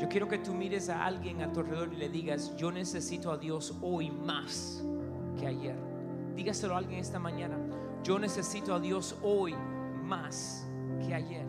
[0.00, 3.30] Yo quiero que tú mires a alguien a tu alrededor y le digas, yo necesito
[3.30, 4.82] a Dios hoy más
[5.38, 5.76] que ayer.
[6.34, 7.58] Dígaselo a alguien esta mañana,
[8.02, 9.54] yo necesito a Dios hoy
[10.02, 10.66] más
[11.06, 11.44] que ayer.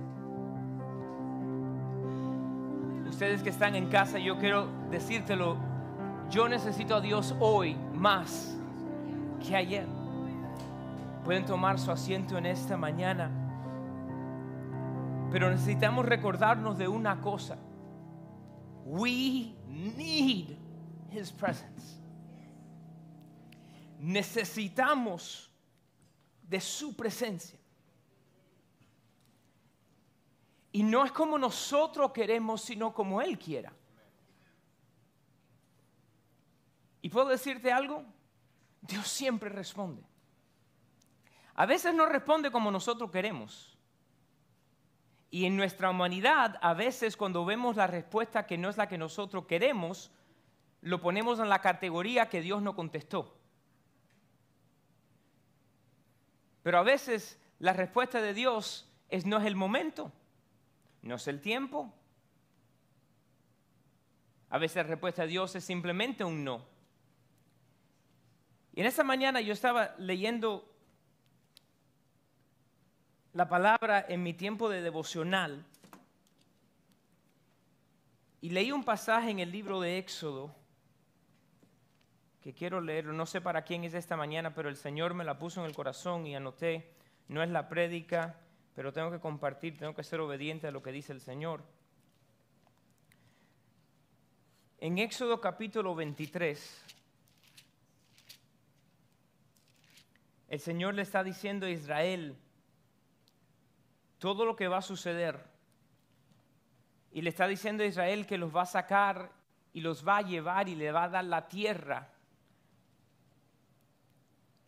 [3.07, 5.55] Ustedes que están en casa, yo quiero decírtelo,
[6.29, 8.54] yo necesito a Dios hoy más
[9.47, 9.88] que ayer.
[11.23, 13.31] Pueden tomar su asiento en esta mañana,
[15.31, 17.57] pero necesitamos recordarnos de una cosa.
[18.86, 20.58] We need
[21.12, 21.99] His presence.
[23.99, 25.49] Necesitamos
[26.41, 27.59] de su presencia.
[30.71, 33.73] Y no es como nosotros queremos, sino como Él quiera.
[37.02, 38.05] ¿Y puedo decirte algo?
[38.82, 40.04] Dios siempre responde.
[41.55, 43.70] A veces no responde como nosotros queremos.
[45.31, 48.98] Y en nuestra humanidad, a veces cuando vemos la respuesta que no es la que
[48.98, 50.12] nosotros queremos,
[50.81, 53.34] lo ponemos en la categoría que Dios no contestó.
[56.63, 60.12] Pero a veces la respuesta de Dios es no es el momento,
[61.02, 61.93] no es el tiempo.
[64.50, 66.66] A veces la respuesta de Dios es simplemente un no.
[68.74, 70.71] Y en esta mañana yo estaba leyendo
[73.34, 75.66] la palabra en mi tiempo de devocional.
[78.41, 80.53] Y leí un pasaje en el libro de Éxodo
[82.41, 85.38] que quiero leer, no sé para quién es esta mañana, pero el Señor me la
[85.38, 86.91] puso en el corazón y anoté,
[87.28, 88.35] no es la prédica,
[88.74, 91.63] pero tengo que compartir, tengo que ser obediente a lo que dice el Señor.
[94.79, 96.84] En Éxodo capítulo 23,
[100.50, 102.35] el Señor le está diciendo a Israel,
[104.22, 105.44] todo lo que va a suceder.
[107.12, 109.31] Y le está diciendo a Israel que los va a sacar
[109.74, 112.08] y los va a llevar y le va a dar la tierra.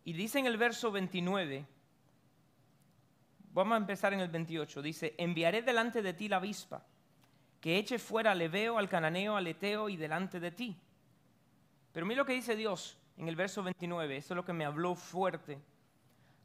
[0.02, 1.64] Y dice en el verso 29,
[3.52, 6.84] vamos a empezar en el 28, dice, enviaré delante de ti la avispa,
[7.60, 10.76] que eche fuera al Leveo, al Cananeo, al Eteo y delante de ti.
[11.92, 14.64] Pero mira lo que dice Dios en el verso 29, eso es lo que me
[14.64, 15.60] habló fuerte.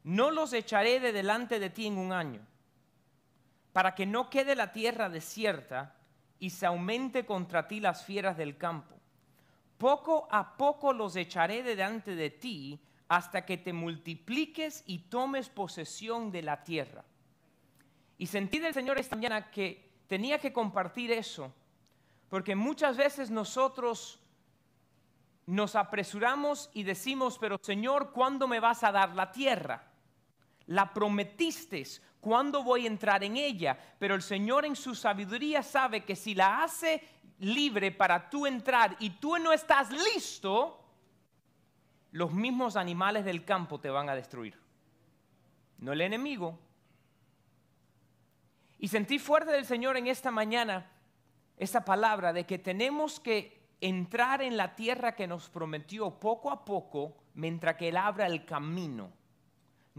[0.04, 2.46] No los echaré de delante de ti en un año
[3.74, 5.96] para que no quede la tierra desierta
[6.40, 8.96] y se aumente contra ti las fieras del campo.
[9.78, 16.32] Poco a poco los echaré delante de ti hasta que te multipliques y tomes posesión
[16.32, 17.04] de la tierra.
[18.18, 21.54] Y sentí del Señor esta mañana que tenía que compartir eso,
[22.30, 24.20] porque muchas veces nosotros
[25.46, 29.89] nos apresuramos y decimos, pero Señor, ¿cuándo me vas a dar la tierra?
[30.70, 31.84] La prometiste,
[32.22, 33.78] ¿Cuándo voy a entrar en ella?
[33.98, 37.02] Pero el Señor en su sabiduría sabe que si la hace
[37.40, 40.84] libre para tú entrar y tú no estás listo,
[42.12, 44.60] los mismos animales del campo te van a destruir.
[45.78, 46.60] No el enemigo.
[48.78, 50.92] Y sentí fuerte del Señor en esta mañana
[51.56, 56.66] esta palabra de que tenemos que entrar en la tierra que nos prometió poco a
[56.66, 59.19] poco mientras que Él abra el camino.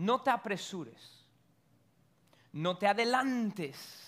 [0.01, 1.21] No te apresures
[2.53, 4.07] no te adelantes.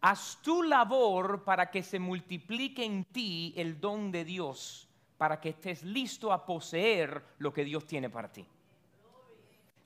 [0.00, 5.50] Haz tu labor para que se multiplique en ti el don de Dios, para que
[5.50, 8.44] estés listo a poseer lo que Dios tiene para ti.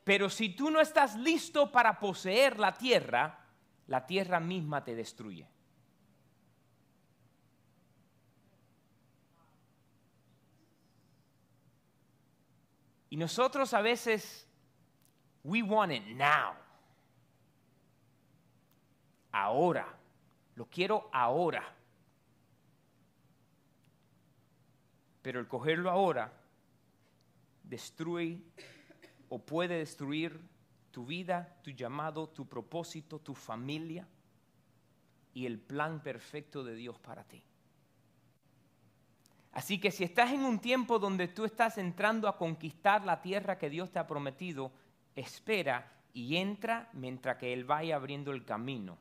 [0.04, 3.44] Pero si tú no estás listo para poseer la tierra,
[3.88, 5.46] la tierra misma te destruye.
[13.16, 14.46] Nosotros a veces,
[15.42, 16.52] we want it now
[19.32, 19.86] ahora.
[20.54, 21.64] Lo quiero ahora.
[25.22, 26.30] Pero el cogerlo ahora
[27.62, 28.38] destruye
[29.30, 30.38] o puede destruir
[30.90, 34.06] tu vida, tu llamado, tu propósito, tu familia
[35.32, 37.42] y el plan perfecto de Dios para ti.
[39.56, 43.56] Así que si estás en un tiempo donde tú estás entrando a conquistar la tierra
[43.56, 44.70] que Dios te ha prometido,
[45.14, 48.98] espera y entra mientras que Él vaya abriendo el camino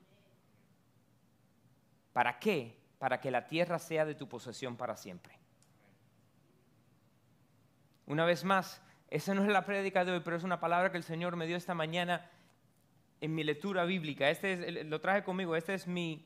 [2.15, 2.77] ¿Para qué?
[2.97, 5.37] Para que la tierra sea de tu posesión para siempre.
[8.05, 10.97] Una vez más, esa no es la prédica de hoy, pero es una palabra que
[10.97, 12.31] el Señor me dio esta mañana
[13.19, 14.29] en mi lectura bíblica.
[14.29, 16.25] Este lo traje conmigo, este es mi,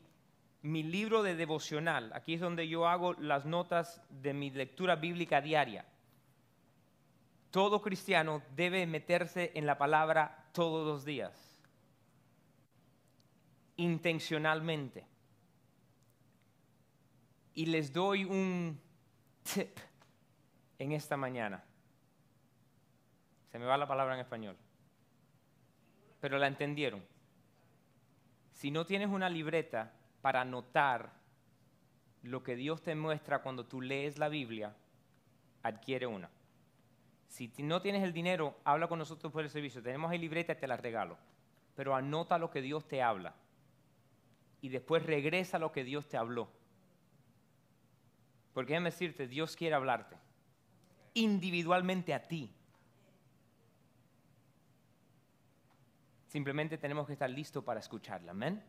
[0.62, 2.12] mi libro de devocional.
[2.14, 5.86] Aquí es donde yo hago las notas de mi lectura bíblica diaria.
[7.50, 11.60] Todo cristiano debe meterse en la palabra todos los días,
[13.76, 15.10] intencionalmente.
[17.54, 18.80] y les doy un
[19.42, 19.78] tip
[20.78, 21.62] en esta mañana.
[23.50, 24.56] Se me va la palabra en español.
[26.20, 27.04] Pero la entendieron.
[28.52, 31.12] Si no tienes una libreta para anotar
[32.22, 34.74] lo que Dios te muestra cuando tú lees la Biblia,
[35.62, 36.30] adquiere una.
[37.28, 39.82] Si no tienes el dinero, habla con nosotros por el servicio.
[39.82, 41.16] Tenemos ahí libreta, te la regalo.
[41.76, 43.34] Pero anota lo que Dios te habla.
[44.60, 46.50] Y después regresa lo que Dios te habló.
[48.52, 50.16] Porque déjame decirte, Dios quiere hablarte.
[51.14, 52.52] Individualmente a ti.
[56.26, 58.32] Simplemente tenemos que estar listos para escucharla.
[58.32, 58.62] Amén.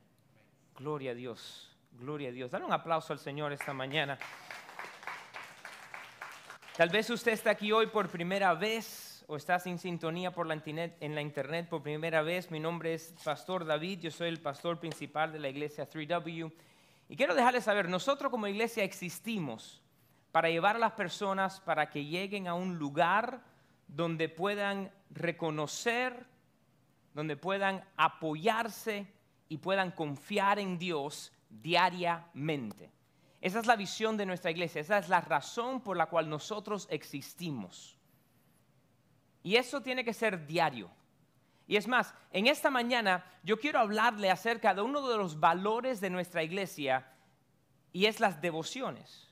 [0.77, 1.69] Gloria a Dios.
[1.91, 2.51] Gloria a Dios.
[2.51, 4.17] Dale un aplauso al Señor esta mañana.
[6.75, 10.55] Tal vez usted está aquí hoy por primera vez o está sin sintonía por la
[10.55, 12.49] internet, en la internet por primera vez.
[12.49, 16.51] Mi nombre es Pastor David, yo soy el pastor principal de la iglesia 3W.
[17.09, 19.81] Y quiero dejarles saber, nosotros como iglesia existimos
[20.31, 23.41] para llevar a las personas para que lleguen a un lugar
[23.87, 26.25] donde puedan reconocer,
[27.13, 29.05] donde puedan apoyarse
[29.51, 32.89] y puedan confiar en Dios diariamente.
[33.41, 36.87] Esa es la visión de nuestra iglesia, esa es la razón por la cual nosotros
[36.89, 37.97] existimos.
[39.43, 40.89] Y eso tiene que ser diario.
[41.67, 45.99] Y es más, en esta mañana yo quiero hablarle acerca de uno de los valores
[45.99, 47.11] de nuestra iglesia
[47.91, 49.27] y es las devociones.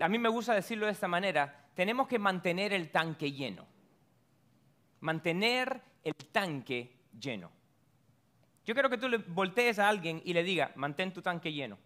[0.00, 3.64] A mí me gusta decirlo de esta manera, tenemos que mantener el tanque lleno.
[5.02, 7.57] Mantener el tanque lleno.
[8.68, 11.78] Yo quiero que tú le voltees a alguien y le diga, mantén tu tanque lleno.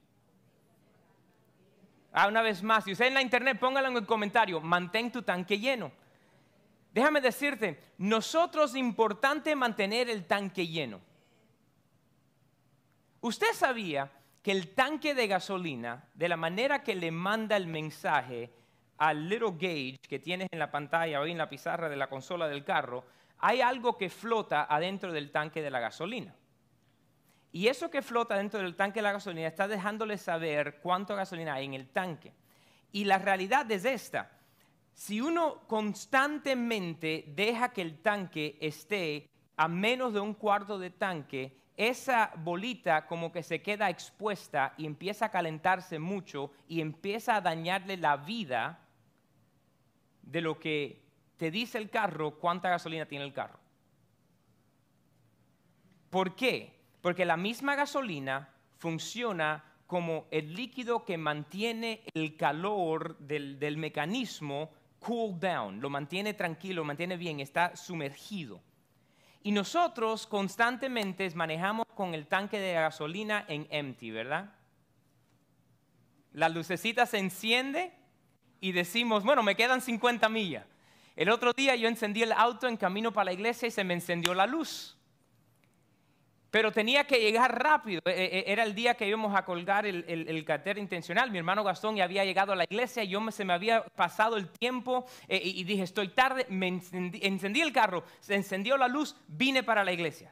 [2.12, 5.22] Ah, una vez más, si usted en la internet, póngalo en el comentario, mantén tu
[5.22, 5.92] tanque lleno.
[6.92, 11.00] Déjame decirte, nosotros es importante mantener el tanque lleno.
[13.20, 14.10] Usted sabía
[14.42, 18.50] que el tanque de gasolina, de la manera que le manda el mensaje
[18.98, 22.48] al little gauge que tienes en la pantalla o en la pizarra de la consola
[22.48, 23.04] del carro,
[23.38, 26.34] hay algo que flota adentro del tanque de la gasolina.
[27.52, 31.54] Y eso que flota dentro del tanque de la gasolina está dejándole saber cuánto gasolina
[31.54, 32.32] hay en el tanque.
[32.92, 34.30] Y la realidad es esta.
[34.94, 41.58] Si uno constantemente deja que el tanque esté a menos de un cuarto de tanque,
[41.76, 47.40] esa bolita como que se queda expuesta y empieza a calentarse mucho y empieza a
[47.40, 48.80] dañarle la vida
[50.22, 51.02] de lo que
[51.36, 53.58] te dice el carro, cuánta gasolina tiene el carro.
[56.10, 56.71] ¿Por qué?
[57.02, 64.70] Porque la misma gasolina funciona como el líquido que mantiene el calor del, mecanismo
[65.00, 68.62] cool down, lo mantiene tranquilo, lo mantiene bien, está sumergido.
[69.42, 74.54] Y nosotros constantemente manejamos con el tanque de gasolina en empty, ¿verdad?
[76.32, 77.92] La lucecita se enciende
[78.60, 80.64] y decimos, bueno, me quedan 50 millas.
[81.16, 83.94] El otro día yo encendí el auto en camino para la iglesia y se me
[83.94, 84.96] encendió la luz
[86.52, 88.02] pero tenía que llegar rápido.
[88.04, 91.30] E, e, era el día que íbamos a colgar el, el, intencional.
[91.30, 93.82] Mi hermano Gastón ya había llegado a la iglesia, y yo me, se me había
[93.82, 98.86] pasado el tiempo eh, y, dije, estoy tarde, me encendí, el carro, se encendió la
[98.86, 100.30] luz, vine para la iglesia.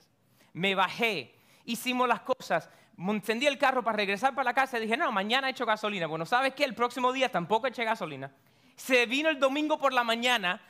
[0.52, 1.34] Me bajé,
[1.64, 2.68] hicimos las cosas,
[2.98, 6.06] encendí el carro para regresar para la casa y dije, no, mañana he hecho gasolina.
[6.06, 6.64] Bueno, ¿sabes qué?
[6.64, 8.30] El próximo día tampoco eché gasolina.
[8.76, 10.60] Se vino el domingo por la mañana,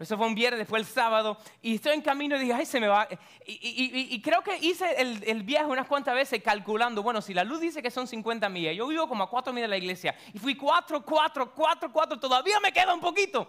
[0.00, 2.80] eso fue un viernes, fue el sábado, y estoy en camino y dije, ay, se
[2.80, 3.06] me va.
[3.46, 7.82] Y, creo que hice el, viaje unas cuantas veces calculando, bueno, si la luz dice
[7.82, 10.54] que son 50 millas, yo vivo como a 4 millas de la iglesia, y fui
[10.56, 13.46] 4, 4, 4, 4, todavía me queda un poquito.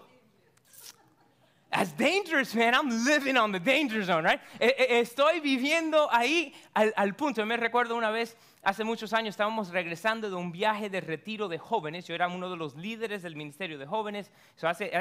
[1.70, 2.74] That's dangerous, man.
[2.74, 4.42] I'm living on the danger zone, right?
[4.60, 7.40] E, e, estoy viviendo ahí al, al punto.
[7.40, 11.48] Yo me recuerdo una vez Hace muchos años estábamos regresando de un viaje de retiro
[11.48, 12.06] de jóvenes.
[12.06, 14.32] Yo era uno de los líderes del ministerio de jóvenes.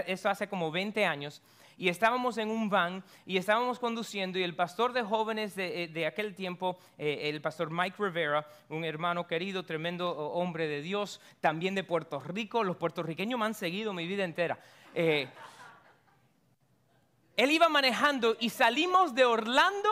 [0.07, 1.43] Eso hace, como 20 años.
[1.77, 6.07] Y estábamos en un van y estábamos conduciendo y el pastor de jóvenes de, eh,
[6.07, 11.75] aquel tiempo, eh, el pastor Mike Rivera, un hermano querido, tremendo hombre de Dios, también
[11.75, 12.65] de Puerto Rico.
[12.65, 14.59] Los puertorriqueños me han seguido mi vida entera.
[14.95, 15.29] Eh,
[17.37, 19.91] él iba manejando y salimos de Orlando.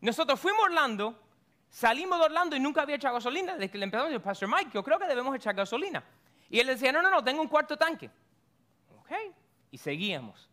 [0.00, 1.27] Nosotros fuimos a Orlando
[1.70, 3.54] Salimos de Orlando y nunca había echado gasolina.
[3.54, 6.02] Desde que le empezamos, Pastor Mike, yo creo que debemos echar gasolina.
[6.50, 8.10] Y él decía, no, no, no, tengo un cuarto tanque.
[9.00, 9.12] Ok,
[9.70, 10.48] y seguíamos.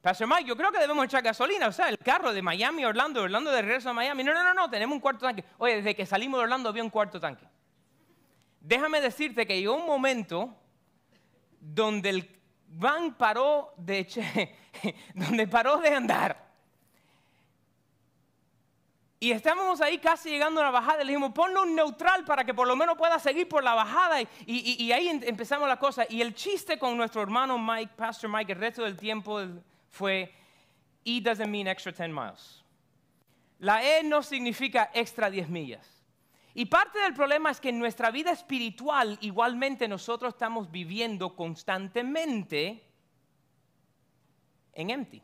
[0.00, 1.66] Pastor Mike, yo creo que debemos echar gasolina.
[1.66, 4.22] O sea, el carro de Miami a Orlando, Orlando de regreso a Miami.
[4.22, 5.44] No, no, no, no, tenemos un cuarto tanque.
[5.58, 7.46] Oye, desde que salimos de Orlando había un cuarto tanque.
[8.60, 10.54] Déjame decirte que llegó un momento
[11.60, 14.54] donde el van paró de,
[15.14, 16.45] donde paró de andar.
[19.18, 20.98] Y estábamos ahí casi llegando a la bajada.
[20.98, 24.20] Le dijimos, ponle un neutral para que por lo menos pueda seguir por la bajada.
[24.20, 26.04] Y, y- y ahí em- empezamos la cosa.
[26.08, 29.40] Y el chiste con nuestro hermano Mike, Pastor Mike, el resto del tiempo
[29.88, 30.32] fue,
[31.04, 32.62] E doesn't mean extra 10 miles.
[33.60, 35.86] La E no significa extra 10 millas.
[36.52, 42.82] Y parte del problema es que en nuestra vida espiritual igualmente nosotros estamos viviendo constantemente
[44.74, 45.22] en empty.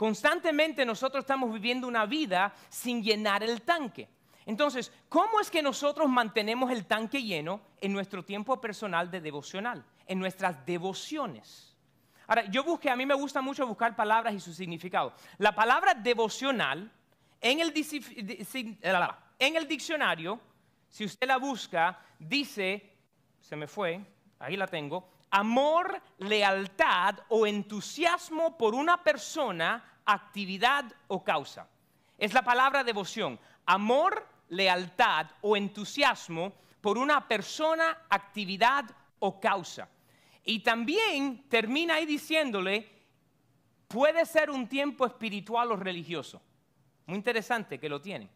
[0.00, 4.08] Constantemente nosotros estamos viviendo una vida sin llenar el tanque.
[4.46, 9.84] Entonces, ¿cómo es que nosotros mantenemos el tanque lleno en nuestro tiempo personal de devocional,
[10.06, 11.76] en nuestras devociones?
[12.26, 15.12] Ahora, yo busqué, a mí me gusta mucho buscar palabras y su significado.
[15.36, 16.90] La palabra devocional
[17.38, 17.74] en el,
[19.38, 20.40] en el diccionario,
[20.88, 22.90] si usted la busca, dice,
[23.38, 24.00] se me fue,
[24.38, 31.68] ahí la tengo, amor, lealtad o entusiasmo por una persona, actividad o causa.
[32.18, 33.38] Es la palabra devoción.
[33.66, 38.84] Amor, lealtad o entusiasmo por una persona, actividad
[39.18, 39.88] o causa.
[40.44, 42.88] Y también termina ahí diciéndole,
[43.86, 46.42] puede ser un tiempo espiritual o religioso.
[47.06, 48.28] Muy interesante que lo tiene.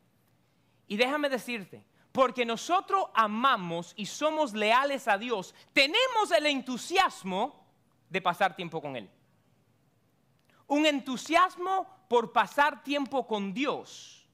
[0.87, 7.67] Y déjame decirte, porque nosotros amamos y somos leales a Dios, tenemos el entusiasmo
[8.09, 9.11] de pasar tiempo con Él.
[10.69, 14.29] Un entusiasmo por pasar tiempo con Dios.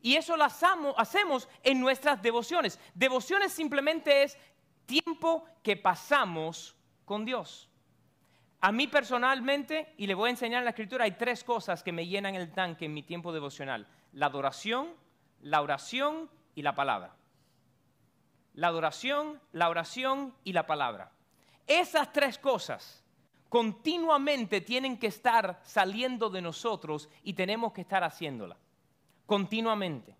[0.00, 2.78] Y eso lo hacemos, en nuestras devociones.
[2.94, 4.38] Devociones simplemente es
[4.86, 7.68] tiempo que pasamos con Dios.
[8.60, 11.90] A mí personalmente, y le voy a enseñar en la escritura, hay tres cosas que
[11.90, 13.88] me llenan el tanque en mi tiempo devocional.
[14.12, 14.94] La adoración,
[15.40, 17.14] la oración y la palabra.
[18.54, 21.12] La adoración, la oración y la palabra.
[21.66, 23.04] Esas tres cosas
[23.48, 28.56] continuamente tienen que estar saliendo de nosotros y tenemos que estar haciéndola.
[29.26, 30.16] Continuamente.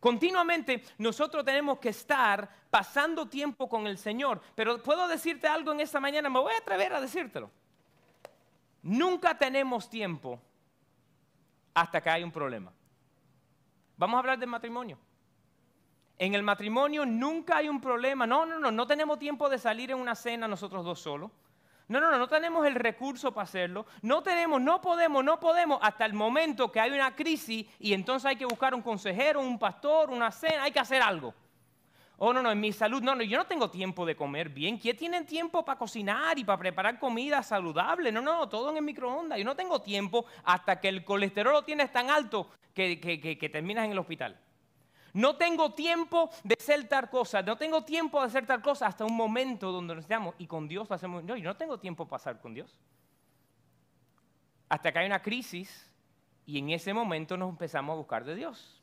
[0.00, 4.40] Continuamente nosotros tenemos que estar pasando tiempo con el Señor.
[4.54, 7.50] Pero puedo decirte algo en esta mañana, me voy a atrever a decírtelo.
[8.82, 10.40] Nunca tenemos tiempo
[11.74, 12.72] hasta que hay un problema.
[13.98, 14.98] Vamos a hablar del matrimonio.
[16.18, 18.26] En el matrimonio nunca hay un problema.
[18.26, 21.30] No, no, no, no tenemos tiempo de salir en una cena nosotros dos solos.
[21.86, 23.86] No, no, no, no tenemos el recurso para hacerlo.
[24.02, 28.26] No tenemos, no podemos, no podemos hasta el momento que hay una crisis y entonces
[28.26, 31.32] hay que buscar un consejero, un pastor, una cena, hay que hacer algo.
[32.18, 34.76] Oh, no, no, en mi salud, no, no, yo no tengo tiempo de comer bien.
[34.76, 38.10] ¿Quién tiene tiempo para cocinar y para preparar comida saludable?
[38.10, 39.38] No, no, todo en el microondas.
[39.38, 43.48] Yo no tengo tiempo hasta que el colesterol lo tienes tan alto que, que, que
[43.48, 44.36] terminas en el hospital.
[45.18, 49.04] No tengo tiempo de hacer tal cosa, no tengo tiempo de hacer tal cosa hasta
[49.04, 52.10] un momento donde nos estamos y con Dios hacemos, no, yo no tengo tiempo para
[52.10, 52.78] pasar con Dios.
[54.68, 55.90] Hasta que hay una crisis
[56.46, 58.80] y en ese momento nos empezamos a buscar de Dios.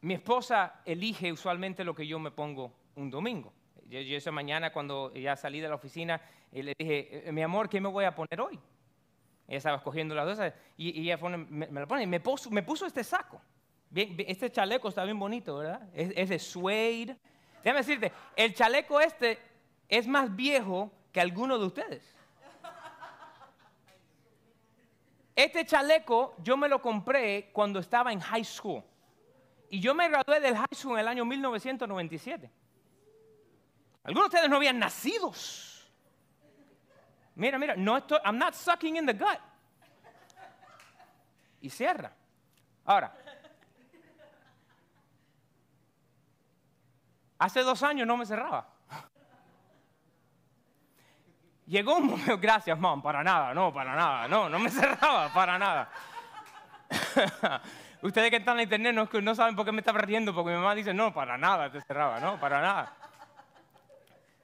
[0.00, 3.52] Mi esposa elige usualmente lo que yo me pongo un domingo.
[3.84, 6.22] Yo, esa mañana cuando ya salí de la oficina
[6.52, 8.58] eh, le dije, eh, mi amor, ¿qué me voy a poner hoy?
[9.46, 12.86] Ella estaba escogiendo las dos y, y ella me, me lo pone y me puso
[12.86, 13.42] este saco.
[13.94, 15.88] Bien, este chaleco está bien bonito, ¿verdad?
[15.94, 17.16] Es, es de suede.
[17.62, 19.38] Déjame decirte, el chaleco este
[19.88, 22.02] es más viejo que alguno de ustedes.
[25.36, 28.82] Este chaleco yo me lo compré cuando estaba en high school.
[29.70, 32.50] Y yo me gradué del high school en el año 1997.
[34.02, 35.88] Algunos de ustedes no habían nacidos.
[37.36, 39.38] Mira, mira, no estoy, I'm not sucking in the gut.
[41.60, 42.12] Y cierra.
[42.84, 43.16] Ahora,
[47.38, 48.68] hace dos años no me cerraba.
[51.66, 55.58] Llegó un momento, gracias, mom, para nada, no, para nada, no, no me cerraba, para
[55.58, 55.90] nada.
[58.02, 60.58] Ustedes que están en internet no, no saben por qué me estaba riendo, porque mi
[60.58, 62.94] mamá dice, no, para nada te cerraba, no, para nada.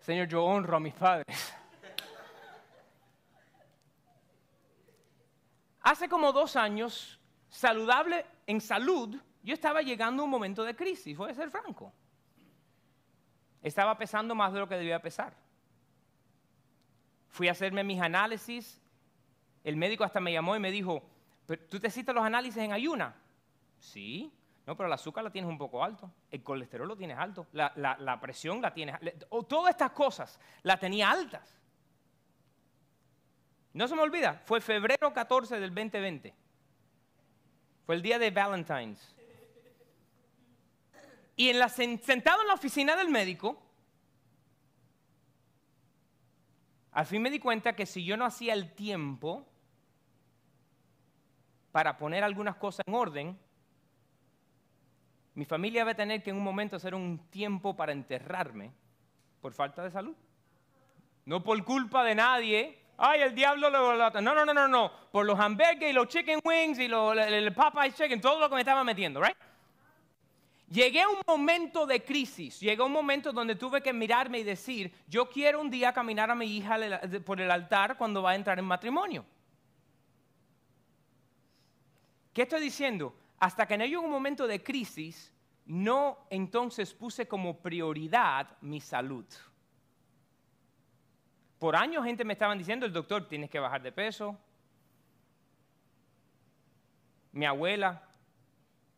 [0.00, 1.56] Señor, yo honro a mis padres.
[5.82, 11.16] Hace como dos años, saludable, en salud, yo estaba llegando a un momento de crisis,
[11.16, 11.92] voy a ser franco.
[13.62, 15.32] Estaba pesando más de lo que debía pesar.
[17.28, 18.80] Fui a hacerme mis análisis,
[19.64, 21.02] el médico hasta me llamó y me dijo,
[21.46, 23.14] "¿Pero ¿tú te hiciste los análisis en ayuna?
[23.78, 24.32] Sí,
[24.66, 27.72] no, pero el azúcar la tienes un poco alto, el colesterol lo tienes alto, la,
[27.76, 28.96] la- la presión la tienes,
[29.28, 31.54] o todas estas cosas las tenía altas.
[33.72, 36.34] No se me olvida, fue febrero 14 del 2020.
[37.86, 39.14] Fue el día de Valentine's.
[41.40, 43.59] Y sentado en la oficina del médico,
[46.92, 49.49] al fin me di cuenta que si yo no hacía el tiempo,
[51.73, 53.38] para poner algunas cosas en orden,
[55.32, 58.70] mi familia va a tener que en un momento hacer un tiempo para enterrarme
[59.40, 60.14] por falta de salud.
[61.25, 62.82] No por culpa de nadie.
[62.99, 63.97] Ay, el diablo lo...
[63.97, 64.92] No, no, no, no, no.
[65.11, 68.56] Por los hamburgues y los chicken wings y los, el, Popeye chicken, todo lo que
[68.56, 69.35] me estaba metiendo, ¿right?
[70.70, 74.94] Llegué a un momento de crisis, llegó un momento donde tuve que mirarme y decir,
[75.08, 76.78] yo quiero un día caminar a mi hija
[77.26, 79.24] por el altar cuando va a entrar en matrimonio.
[82.32, 83.12] ¿Qué estoy diciendo?
[83.40, 85.32] Hasta que no llegó un momento de crisis,
[85.66, 89.26] no entonces puse como prioridad mi salud.
[91.58, 94.38] Por años gente me estaban diciendo, el doctor, tienes que bajar de peso.
[97.32, 98.08] Mi abuela,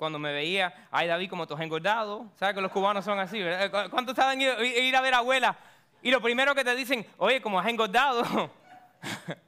[0.03, 2.27] cuando me veía, ay David, como tú has engordado.
[2.35, 3.41] ¿Sabes que los cubanos son así?
[3.41, 3.89] ¿verdad?
[3.89, 5.57] ¿Cuántos saben ir, ir a ver abuela?
[6.03, 8.51] Y lo primero que te dicen, oye, como has engordado.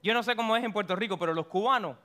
[0.00, 1.96] Yo no sé cómo es en Puerto Rico, pero los cubanos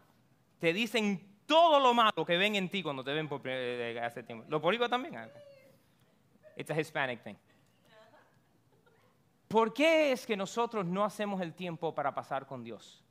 [0.58, 4.24] te dicen todo lo malo que ven en ti cuando te ven por eh, hace
[4.24, 4.44] tiempo.
[4.50, 5.16] ¿Los boricuas también?
[5.16, 5.30] Ah,
[6.56, 7.36] It's a Hispanic thing.
[9.48, 13.07] ¿Por qué es que nosotros no hacemos el tiempo para pasar con Dios?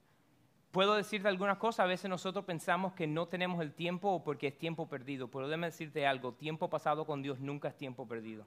[0.77, 4.49] Puedo decirte algunas cosas, a veces nosotros pensamos que no tenemos el tiempo o porque
[4.49, 8.45] es tiempo perdido, pero déjame decirte algo, tiempo pasado con Dios nunca es tiempo perdido.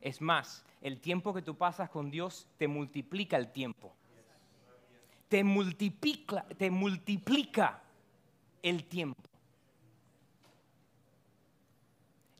[0.00, 3.92] Es más, el tiempo que tú pasas con Dios te multiplica el tiempo.
[5.28, 7.82] Te multiplica, te multiplica
[8.62, 9.20] el tiempo.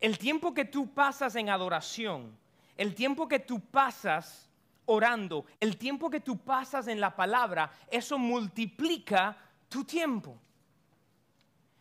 [0.01, 2.31] El tiempo que tú pasas en adoración,
[2.77, 4.50] el tiempo que tú pasas
[4.91, 9.37] orando, el tiempo que tú pasas en la palabra, eso multiplica
[9.69, 10.37] tu tiempo.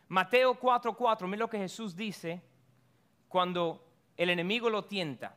[0.07, 2.41] Mateo 4:4, mira lo que Jesús dice
[3.27, 3.83] cuando
[4.15, 5.35] el enemigo lo tienta.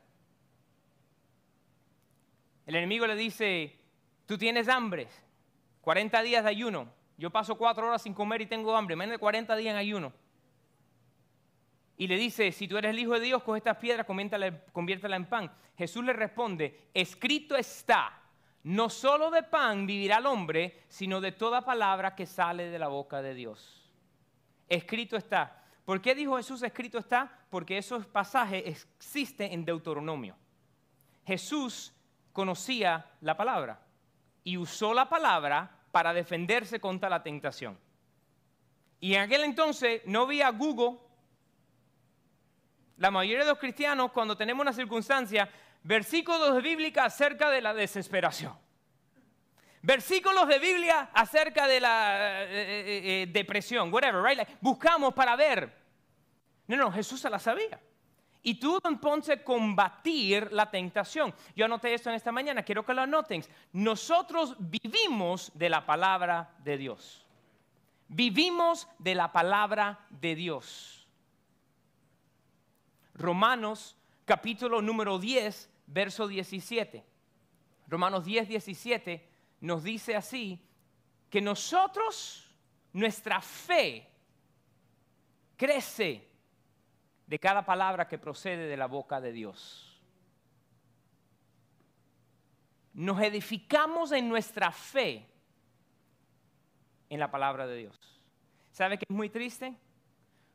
[2.67, 3.77] El enemigo le dice,
[4.27, 5.09] tú tienes hambre,
[5.81, 6.89] 40 días de ayuno.
[7.17, 10.13] Yo paso cuatro horas sin comer y tengo hambre, menos de 40 días en ayuno.
[11.97, 15.27] Y le dice, si tú eres el Hijo de Dios, coge estas piedras, conviértela en
[15.27, 15.53] pan.
[15.77, 18.21] Jesús le responde, escrito está,
[18.65, 22.89] no solo de pan vivirá el hombre, sino de toda palabra que sale de la
[22.89, 23.91] boca de Dios.
[24.69, 25.65] Escrito está.
[25.85, 27.41] ¿Por qué dijo Jesús escrito está?
[27.51, 30.37] Porque esos pasajes existen en Deuteronomio.
[31.27, 31.93] Jesús
[32.33, 33.81] conocía la palabra
[34.45, 37.79] y usó la palabra para defenderse contra la tentación.
[39.01, 40.99] Y en aquel entonces no había Google.
[43.03, 45.51] La mayoría de los cristianos, cuando tenemos una circunstancia,
[45.83, 48.57] versículos de Biblia acerca de la desesperación.
[49.83, 54.49] Versículos de Biblia acerca de la eh, eh, eh, depresión, whatever, right?
[54.61, 55.77] buscamos para ver.
[56.69, 57.81] No, no, Jesús se la sabía.
[58.41, 61.35] Y tú entonces combatir la tentación.
[61.57, 63.43] Yo anoté esto en esta mañana, quiero que lo anoten.
[63.73, 67.27] Nosotros vivimos de la palabra de Dios.
[68.07, 71.02] Vivimos de la palabra de Dios.
[73.15, 77.05] Romanos capítulo número 10, verso 17.
[77.89, 79.29] Romanos 10, 17
[79.61, 80.61] nos dice así,
[81.31, 82.51] que nosotros,
[82.93, 84.09] nuestra fe
[85.57, 86.29] crece
[87.27, 90.01] de cada palabra que procede de la boca de Dios.
[92.93, 95.27] Nos edificamos en nuestra fe
[97.09, 98.21] en la palabra de Dios.
[98.73, 99.75] ¿Sabe qué es muy triste?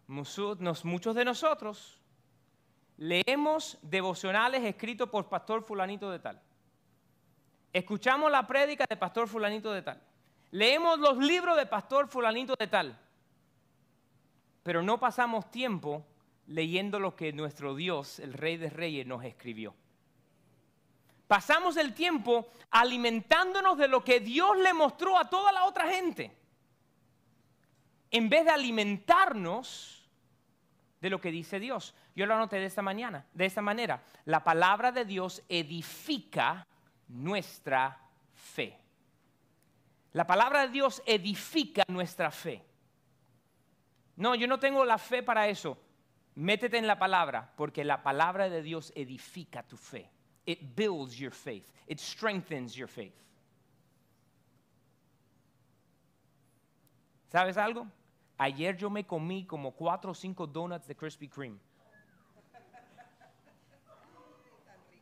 [0.06, 1.97] Muchos de nosotros
[2.98, 6.42] leemos devocionales escritos por pastor fulanito de tal.
[7.72, 10.02] Escuchamos la prédica de pastor fulanito de tal.
[10.52, 13.00] Leemos los libros de pastor fulanito de tal.
[14.64, 16.06] Pero no pasamos tiempo
[16.48, 19.76] leyendo lo que nuestro Dios, el Rey de Reyes, nos escribió.
[21.28, 26.36] Pasamos el tiempo alimentándonos de lo que Dios le mostró a toda la otra gente,
[28.12, 30.10] en vez de alimentarnos
[31.02, 31.94] de lo que dice Dios.
[32.18, 34.02] Yo lo anoté de esta mañana, de esta manera.
[34.26, 36.66] La palabra de Dios edifica
[37.10, 37.96] nuestra
[38.34, 38.76] fe.
[40.14, 42.64] La palabra de Dios edifica nuestra fe.
[44.16, 45.78] No, yo no tengo la fe para eso.
[46.34, 50.10] Métete en la palabra, porque la palabra de Dios edifica tu fe.
[50.48, 51.72] It builds your faith.
[51.86, 53.14] It strengthens your faith.
[57.32, 57.86] ¿Sabes algo?
[58.40, 61.67] Ayer yo me comí como cuatro o cinco donuts de Krispy Kreme.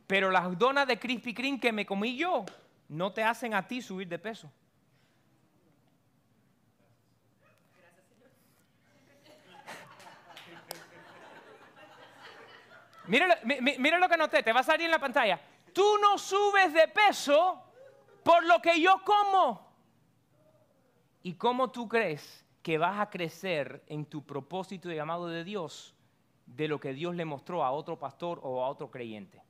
[0.08, 2.46] Pero las donas de Krispy Kreme que me comí yo
[2.90, 4.52] no te hacen a ti subir de peso.
[13.08, 15.40] Mira, lo que noté, te va a salir en la pantalla.
[15.74, 17.62] Tú no subes de peso
[18.24, 19.66] por lo que yo como.
[21.22, 25.96] ¿Y cómo tú crees que vas a crecer en tu propósito y llamado de Dios
[26.46, 29.42] de lo que Dios le mostró a otro pastor o a otro creyente?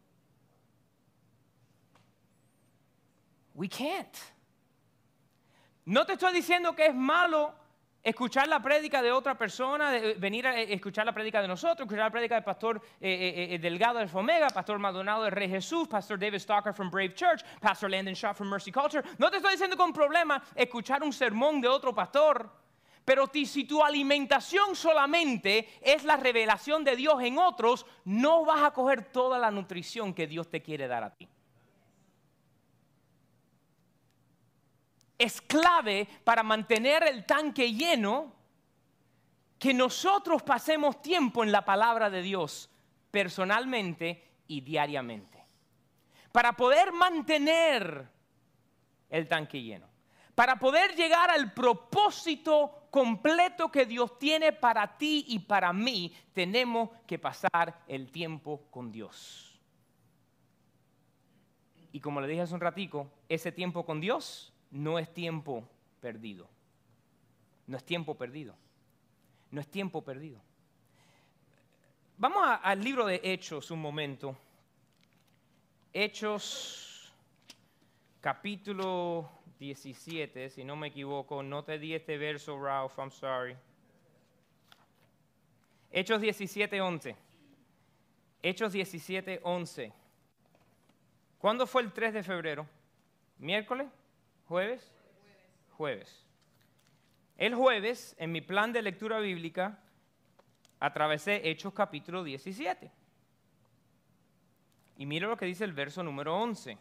[3.55, 4.15] We can't.
[5.85, 7.53] No te estoy diciendo que es malo
[8.03, 11.85] escuchar la prédica de otra persona, eh, venir a eh, escuchar la prédica de nosotros,
[11.85, 16.19] escuchar la prédica del pastor eh, Delgado de Fomega, pastor Maldonado de Rey Jesús, pastor
[16.19, 19.03] David Stalker from Brave Church, pastor Landon Shaw from Mercy Culture.
[19.17, 22.51] No te estoy diciendo con problema escuchar un sermón de otro pastor,
[23.05, 28.71] pero si tu alimentación solamente es la revelación de Dios en otros, no vas a
[28.71, 31.27] coger toda la nutrición que Dios te quiere dar a ti.
[35.17, 38.33] Es clave para mantener el tanque lleno
[39.57, 42.69] que nosotros pasemos tiempo en la palabra de Dios
[43.11, 45.43] personalmente y diariamente.
[46.31, 48.09] Para poder mantener
[49.09, 49.87] el tanque lleno.
[50.35, 56.89] Para poder llegar al propósito completo que Dios tiene para ti y para mí, tenemos
[57.07, 59.61] que pasar el tiempo con Dios.
[61.93, 65.67] Y como le dije hace un ratico, ese tiempo con Dios no es tiempo
[66.01, 66.49] perdido.
[67.65, 68.55] No es tiempo perdido.
[69.49, 70.41] No es tiempo perdido.
[72.17, 74.37] Vamos al libro de Hechos un momento.
[75.93, 77.13] Hechos
[78.19, 81.41] capítulo 17, si no me equivoco.
[81.41, 83.55] No te di este verso, Ralph, I'm sorry.
[85.89, 87.15] Hechos 17, 11.
[88.43, 89.93] Hechos 17, 11.
[91.39, 92.67] ¿Cuándo fue el 3 de febrero?
[93.37, 93.87] ¿Miércoles?
[94.47, 94.91] ¿Jueves?
[95.71, 96.23] Jueves.
[97.37, 99.79] El jueves, en mi plan de lectura bíblica,
[100.79, 102.91] atravesé Hechos capítulo 17.
[104.97, 106.77] Y mira lo que dice el verso número 11.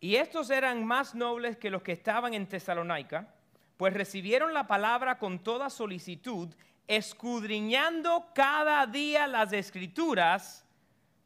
[0.00, 3.32] Y estos eran más nobles que los que estaban en Tesalónica,
[3.76, 6.52] pues recibieron la palabra con toda solicitud,
[6.86, 10.63] escudriñando cada día las escrituras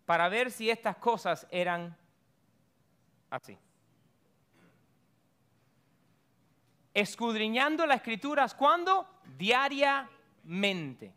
[0.08, 1.94] para ver si estas cosas eran
[3.28, 3.58] así.
[6.94, 9.06] Escudriñando las escrituras, ¿cuándo?
[9.36, 11.14] Diariamente.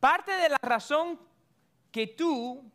[0.00, 1.16] Parte de la razón
[1.92, 2.68] que tú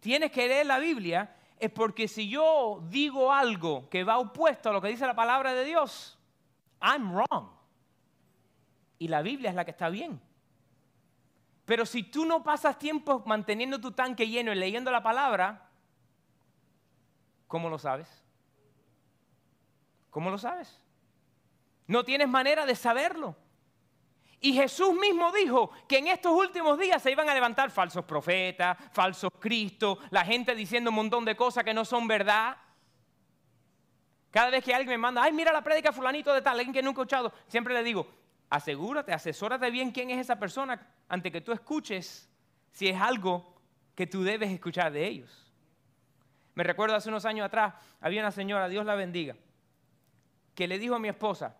[0.00, 4.74] tienes que leer la Biblia es porque si yo digo algo que va opuesto a
[4.74, 6.18] lo que dice la palabra de Dios,
[6.82, 7.48] I'm wrong.
[8.98, 10.20] Y la Biblia es la que está bien.
[11.64, 15.68] Pero si tú no pasas tiempo manteniendo tu tanque lleno y leyendo la palabra,
[17.46, 18.22] ¿cómo lo sabes?
[20.10, 20.80] ¿Cómo lo sabes?
[21.86, 23.36] No tienes manera de saberlo.
[24.40, 28.76] Y Jesús mismo dijo que en estos últimos días se iban a levantar falsos profetas,
[28.92, 32.56] falsos cristos, la gente diciendo un montón de cosas que no son verdad.
[34.32, 36.82] Cada vez que alguien me manda, ay, mira la prédica fulanito de tal, alguien que
[36.82, 38.21] nunca he escuchado, siempre le digo,
[38.52, 42.28] asegúrate, asesórate bien quién es esa persona ante que tú escuches
[42.70, 43.54] si es algo
[43.94, 45.50] que tú debes escuchar de ellos.
[46.54, 49.36] Me recuerdo hace unos años atrás, había una señora, Dios la bendiga,
[50.54, 51.56] que le dijo a mi esposa,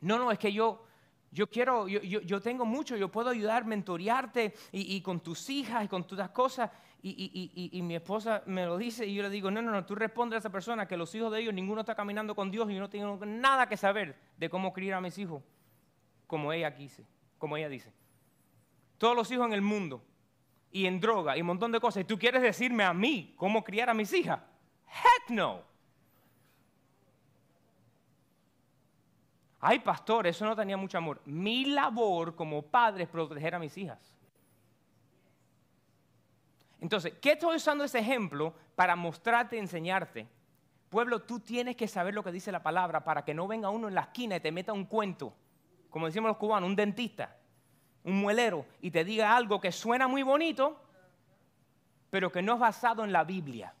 [0.00, 0.86] no, no, es que yo,
[1.32, 6.06] yo quiero, yo, tengo mucho, yo puedo ayudar, mentorearte y, con tus hijas y con
[6.06, 6.70] todas cosas.
[7.02, 9.96] Y, y, mi esposa me lo dice y yo le digo, no, no, no, tú
[9.96, 12.74] respondes a esa persona que los hijos de ellos, ninguno está caminando con Dios y
[12.74, 15.42] yo no tengo nada que saber de cómo criar a mis hijos
[16.32, 17.04] como ella dice,
[17.36, 17.92] como ella dice.
[18.96, 20.02] Todos los hijos en el mundo
[20.70, 22.04] y en droga y un montón de cosas.
[22.04, 24.40] ¿Y tú quieres decirme a mí cómo criar a mis hijas?
[24.86, 25.60] Heck no.
[29.60, 31.20] Ay, pastor, eso no tenía mucho amor.
[31.26, 34.16] Mi labor como padre es proteger a mis hijas.
[36.80, 40.26] Entonces, ¿qué estoy usando ese ejemplo para mostrarte enseñarte?
[40.88, 43.88] Pueblo, tú tienes que saber lo que dice la palabra para que no venga uno
[43.88, 45.34] en la esquina y te meta un cuento
[45.92, 47.36] como decimos los cubanos, un dentista,
[48.02, 50.80] un muelero, y te diga algo que suena muy bonito,
[52.08, 53.74] pero que no es basado en la Biblia.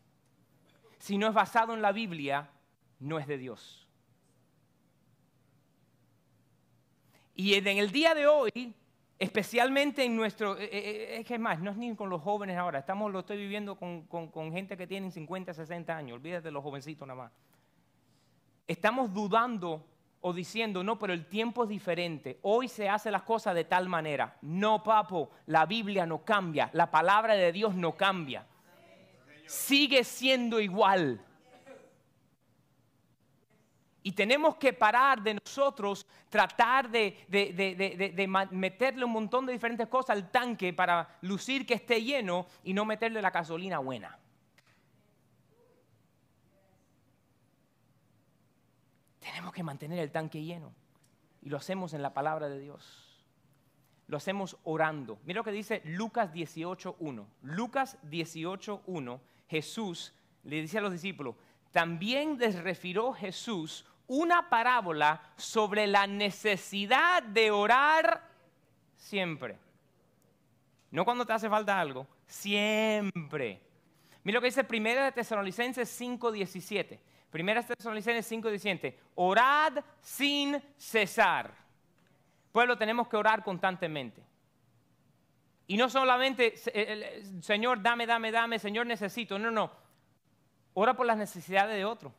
[0.98, 2.50] Si no es basado en la Biblia,
[3.00, 3.88] no es de Dios.
[7.34, 8.74] Y en el día de hoy,
[9.18, 12.20] especialmente en nuestro, eh, eh, eh, es que es más, no es ni con los
[12.20, 16.52] jóvenes ahora, estamos, lo estoy viviendo con, gente que tienen 50, 60 años, olvídate de
[16.52, 17.32] los jovencitos nada más.
[18.68, 19.91] Estamos dudando
[20.22, 23.88] o diciendo, no, pero el tiempo es diferente, hoy se hace las cosas de tal
[23.88, 24.36] manera.
[24.42, 28.46] No, papo, la Biblia no cambia, la palabra de Dios no cambia.
[29.46, 31.20] Sigue siendo igual.
[34.04, 40.16] Y tenemos que parar de nosotros tratar de, de, meterle un montón de diferentes cosas
[40.16, 44.18] al tanque para lucir que esté lleno y no meterle la gasolina buena.
[49.22, 50.72] Tenemos que mantener el tanque lleno.
[51.40, 53.24] Y lo hacemos en la palabra de Dios.
[54.08, 55.18] Lo hacemos orando.
[55.24, 57.26] Mira lo que dice Lucas 18.1.
[57.42, 60.12] Lucas 18.1, Jesús
[60.44, 61.36] le dice a los discípulos,
[61.70, 68.28] también les refirió Jesús una parábola sobre la necesidad de orar
[68.96, 69.58] siempre.
[70.90, 73.62] No cuando te hace falta algo, siempre.
[74.24, 76.98] Mira lo que dice 1 de Tesalonicenses 5.17.
[77.32, 78.94] Primera Tesalonicenses 5.17.
[79.14, 81.50] Orad sin cesar.
[82.52, 84.22] Pueblo, tenemos que orar constantemente.
[85.66, 86.54] Y no solamente,
[87.40, 89.38] Señor, dame, dame, dame, Señor, necesito.
[89.38, 89.70] No, no.
[90.74, 92.12] Ora por las necesidades de otro.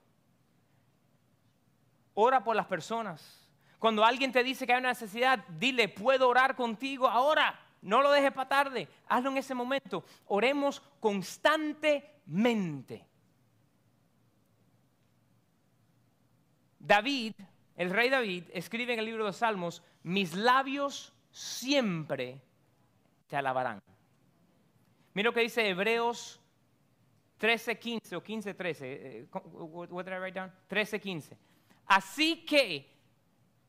[2.16, 3.48] Ora por las personas.
[3.78, 7.60] Cuando alguien te dice que hay una necesidad, dile, puedo orar contigo ahora.
[7.84, 8.88] No lo dejes para tarde.
[9.08, 10.04] Hazlo en ese momento.
[10.26, 13.13] Oremos constantemente.
[16.84, 17.34] David,
[17.78, 22.42] el rey David, escribe en el libro de los Salmos, mis labios siempre
[23.28, 23.82] te alabarán.
[25.14, 26.42] Mira lo que dice Hebreos
[27.40, 29.28] 13:15 o 15:13.
[29.32, 30.52] What did I write down?
[30.68, 31.38] 13:15.
[31.86, 32.92] Así que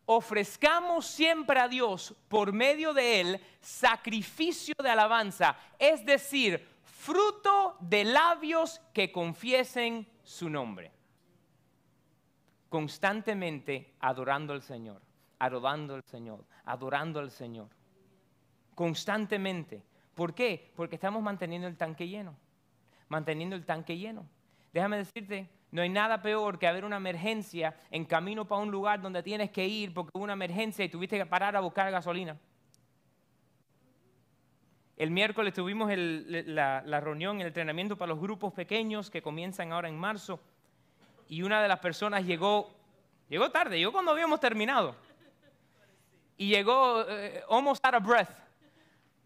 [0.06, 8.04] ofrezcamos siempre a Dios por medio de Él sacrificio de alabanza, es decir, fruto de
[8.04, 10.90] labios que confiesen su nombre.
[12.74, 15.00] Constantemente adorando al Señor,
[15.38, 17.68] adorando al Señor, adorando al Señor.
[18.74, 19.80] Constantemente.
[20.12, 20.72] ¿Por qué?
[20.74, 22.34] Porque estamos manteniendo el tanque lleno.
[23.06, 24.26] Manteniendo el tanque lleno.
[24.72, 29.00] Déjame decirte, no hay nada peor que haber una emergencia en camino para un lugar
[29.00, 32.36] donde tienes que ir porque hubo una emergencia y tuviste que parar a buscar gasolina.
[34.96, 39.88] El miércoles tuvimos la, la, reunión, el entrenamiento para los grupos pequeños que comienzan ahora
[39.88, 40.40] en marzo.
[41.28, 42.74] Y una de las personas llegó,
[43.28, 44.96] llegó tarde, llegó cuando habíamos terminado.
[46.36, 48.30] Y llegó uh, almost out of breath.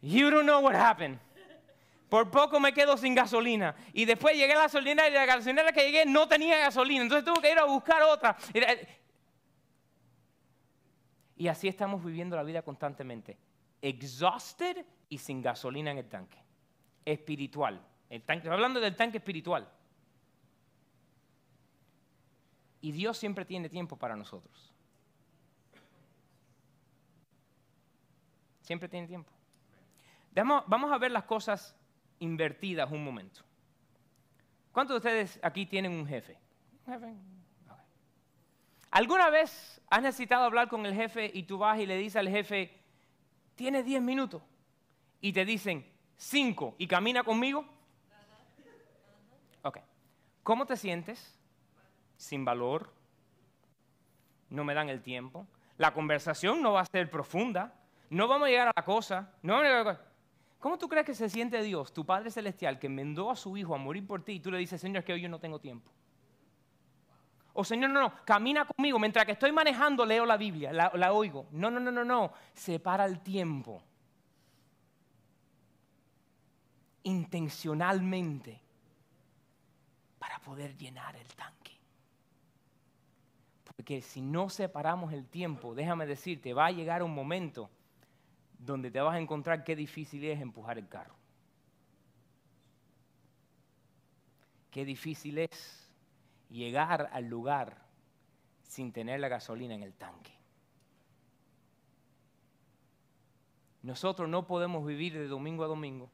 [0.01, 1.19] You don't know what happened.
[2.09, 3.75] Por poco me quedo sin gasolina.
[3.93, 7.03] Y después llegué a la gasolinera y la gasolinera que llegué no tenía gasolina.
[7.03, 8.37] Entonces tuve que ir a buscar otra.
[11.37, 13.39] Y así estamos viviendo la vida constantemente.
[13.83, 16.39] Exhausted y sin gasolina en el tanque.
[17.05, 17.81] Espiritual.
[18.09, 19.69] El tanque, hablando del tanque espiritual.
[22.81, 24.73] Y Dios siempre tiene tiempo para nosotros.
[28.61, 29.33] Siempre tiene tiempo.
[30.35, 31.75] Vamos a ver las cosas
[32.21, 33.43] invertidas un momento.
[34.73, 36.39] ¿Cuántos de ustedes aquí tienen un jefe?
[38.91, 42.29] ¿Alguna vez has necesitado hablar con el jefe y tú vas y le dices al
[42.29, 42.73] jefe,
[43.55, 44.43] tienes 10 minutos?
[45.21, 45.85] Y te dicen,
[46.17, 47.65] 5 y camina conmigo?
[49.63, 49.79] Ok.
[50.43, 51.38] ¿Cómo te sientes?
[52.19, 52.93] Sin valor.
[54.51, 55.47] No me dan el tiempo.
[55.79, 57.73] La conversación no va a ser profunda.
[58.11, 59.33] No vamos a llegar a la cosa.
[59.41, 60.09] No vamos a llegar a la cosa.
[60.59, 63.75] ¿Cómo tú crees que se siente Dios, tu Padre Celestial, que enmendó a su Hijo
[63.75, 65.61] a morir por ti y tú le dices, Señor, es que hoy yo no tengo
[65.61, 65.91] tiempo?
[67.53, 68.99] O Señor, no, no, camina conmigo.
[68.99, 71.47] Mientras que estoy manejando, leo la Biblia, la, la oigo.
[71.53, 72.33] No, no, no, no, no.
[72.53, 73.83] Separa el tiempo.
[77.05, 78.61] Intencionalmente.
[80.19, 81.58] Para poder llenar el tanque.
[83.77, 87.71] Porque si no separamos el tiempo, déjame decirte, va a llegar un momento
[88.59, 91.15] donde te vas a encontrar qué difícil es empujar el carro.
[94.71, 95.91] Qué difícil es
[96.51, 97.83] llegar al lugar
[98.63, 100.33] sin tener la gasolina en el tanque.
[103.83, 106.11] Nosotros no podemos vivir de domingo a domingo.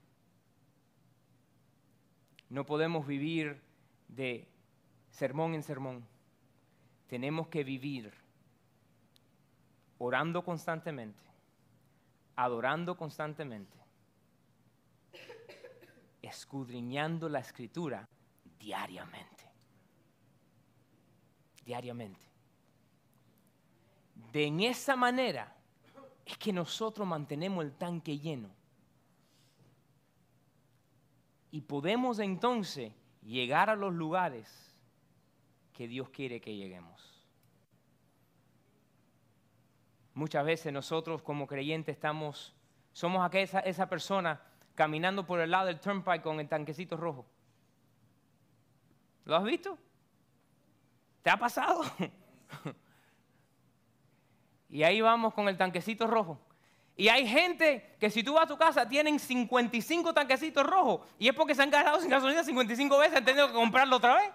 [2.51, 3.61] No podemos vivir
[4.09, 4.47] de
[5.11, 6.07] sermón en sermón.
[7.09, 8.12] Tenemos que vivir
[9.99, 11.25] orando constantemente
[12.37, 13.77] adorando constantemente,
[16.23, 18.09] escudriñando la escritura
[18.59, 19.45] diariamente.
[21.64, 22.21] Diariamente.
[24.33, 25.55] De en esa manera
[26.27, 28.51] es que nosotros mantenemos el tanque lleno.
[31.51, 34.63] Y podemos entonces llegar a los lugares
[35.75, 37.13] que Dios quiere que lleguemos.
[40.15, 42.55] Muchas veces nosotros como creyentes estamos,
[42.93, 44.41] somos aquella, esa persona
[44.77, 47.27] caminando por el lado del turnpike con el tanquecito rojo.
[49.25, 49.77] ¿Lo has visto?
[51.23, 51.83] ¿Te ha pasado?
[54.69, 56.41] y ahí vamos con el tanquecito rojo.
[56.97, 61.27] Y hay gente que si tú vas a tu casa tienen 55 tanquecitos rojos y
[61.27, 64.31] es porque se han gastado sin gasolina 55 veces, han tenido que comprarlo otra vez.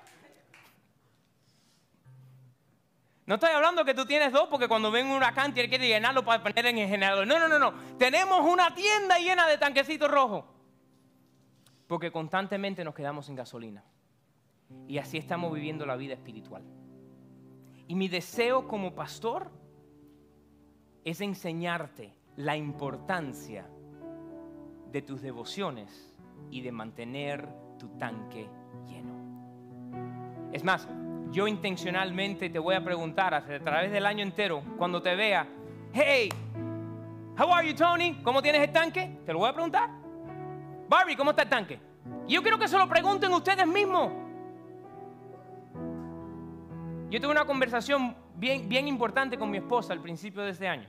[3.30, 6.26] No estoy hablando que tú tienes dos porque cuando ven un huracán tienes que llenarlo
[6.26, 7.28] para poner en el generador.
[7.28, 7.74] No, no, no, no.
[8.00, 10.46] Tenemos una tienda llena de tanquecitos rojos.
[11.86, 13.84] Porque constantemente nos quedamos sin gasolina.
[14.88, 16.64] Y así estamos viviendo la vida espiritual.
[17.88, 19.52] Y mi deseo como pastor
[21.06, 23.70] es enseñarte la importancia
[24.92, 26.16] de tus devociones
[26.50, 28.50] y de mantener tu tanque
[28.88, 30.50] lleno.
[30.52, 30.88] Es más,
[31.32, 35.48] yo intencionalmente te voy a preguntar a través del año entero, cuando te vea,
[35.94, 36.30] hey,
[37.38, 38.20] how are you Tony?
[38.24, 39.20] ¿Cómo tienes el tanque?
[39.26, 39.90] Te lo voy a preguntar.
[40.88, 41.80] Barbie, ¿cómo está el tanque?
[42.28, 44.12] yo quiero que se lo pregunten ustedes mismos.
[47.10, 50.88] Yo tuve una conversación bien, bien importante con mi esposa al principio de este año.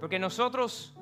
[0.00, 0.96] Porque nosotros,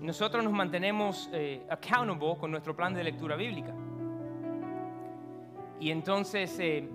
[0.00, 3.74] nosotros nos mantenemos eh, accountable con nuestro plan de lectura bíblica.
[5.82, 6.88] Y entonces eh,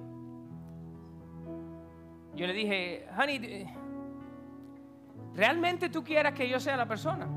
[2.34, 3.68] yo le dije, honey, eh,
[5.36, 7.28] ¿realmente tú quieras que yo sea la persona?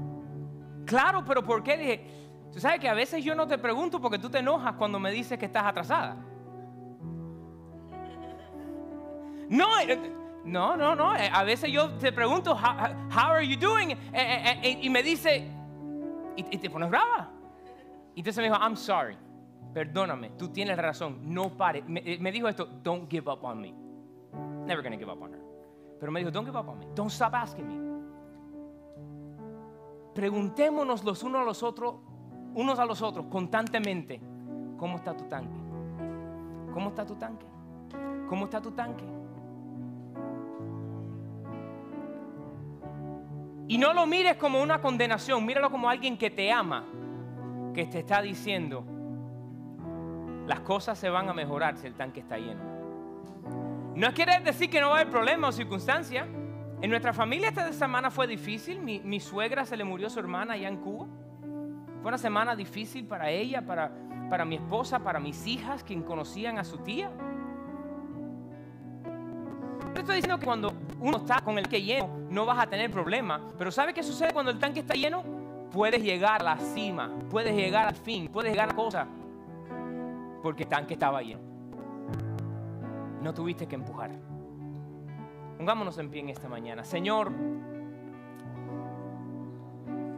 [0.87, 1.77] Claro, pero ¿por qué?
[1.77, 2.07] Dije,
[2.53, 5.11] tú sabes que a veces yo no te pregunto porque tú te enojas cuando me
[5.11, 6.19] dices que estás atrasada.
[9.49, 9.99] No, eh,
[10.45, 11.11] no, no, no.
[11.11, 13.99] A veces yo te pregunto, how, are you doing?
[14.81, 15.51] y me dice,
[16.37, 17.29] y te pones brava.
[18.15, 19.17] Y entonces me dijo, I'm sorry
[19.73, 21.85] perdóname, tú tienes razón, no pare.
[21.88, 23.75] Eh, me, dijo esto, don't give up on me.
[24.66, 25.40] Never gonna give up on her.
[25.99, 27.90] Pero me dijo, don't give up on me, don't stop asking me.
[30.14, 31.94] Preguntémonos los unos a los otros,
[32.55, 34.20] unos a los otros constantemente,
[34.77, 35.61] ¿cómo está tu tanque?
[36.73, 37.46] ¿Cómo está tu tanque?
[38.29, 39.05] ¿Cómo está tu tanque?
[43.68, 46.85] Y no lo mires como una condenación, míralo como alguien que te ama,
[47.73, 48.85] que te está diciendo,
[50.46, 52.61] las cosas se van a mejorar si el tanque está lleno.
[53.94, 56.26] No quiere decir que no va a haber problemas o circunstancias.
[56.81, 58.81] En nuestra familia esta semana fue difícil.
[58.81, 61.07] Mi, suegra se le murió su hermana allá en Cuba.
[62.00, 63.92] Fue una semana difícil para ella, para,
[64.31, 67.11] para mi esposa, para mis hijas, quien conocían a su tía.
[69.94, 73.42] estoy diciendo que cuando uno está con el que lleno, no vas a tener problemas.
[73.59, 75.22] Pero ¿sabe qué sucede cuando el tanque está lleno?
[75.70, 79.07] Puedes llegar a la cima, puedes llegar al fin, puedes llegar a cosas
[80.42, 81.40] porque el tanque estaba lleno.
[83.22, 84.11] No tuviste que empujar.
[85.57, 86.85] Pongámonos en pie en esta mañana.
[86.85, 87.33] Señor,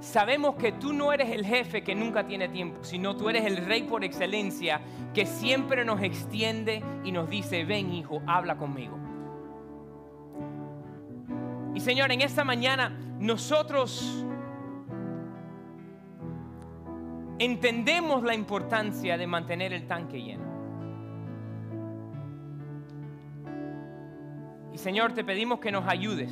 [0.00, 3.56] sabemos que tú no eres el jefe que nunca tiene tiempo, sino tú eres el
[3.56, 4.80] rey por excelencia
[5.12, 8.98] que siempre nos extiende y nos dice, ven hijo, habla conmigo.
[11.74, 14.24] Y Señor, en esta mañana nosotros
[17.44, 20.44] entendemos la importancia de mantener el tanque lleno.
[24.72, 26.30] Y Señor, te pedimos que nos ayudes.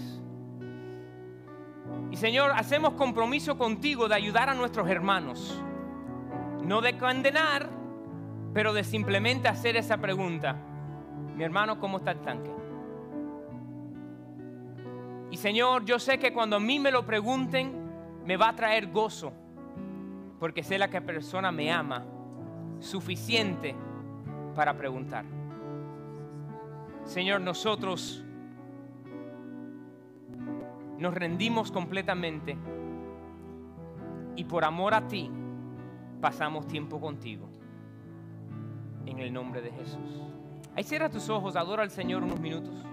[2.13, 5.61] Y Señor, hacemos compromiso contigo de ayudar a nuestros hermanos.
[6.63, 7.69] No de condenar,
[8.55, 10.57] pero de simplemente hacer esa pregunta.
[11.35, 12.51] Mi hermano, ¿cómo está el tanque?
[15.33, 17.73] Y Señor, yo sé que cuando a mí me lo pregunten,
[18.25, 19.40] me va a traer gozo
[20.41, 22.05] porque sé la que persona me ama
[22.81, 23.77] suficiente
[24.57, 25.27] para preguntar.
[27.05, 28.25] Señor, nosotros
[30.99, 32.57] nos rendimos completamente
[34.35, 35.31] y por amor a ti
[36.21, 37.49] pasamos tiempo contigo.
[39.05, 40.23] En el nombre de Jesús.
[40.75, 42.87] Ahí cierra tus ojos, adora al Señor unos minutos.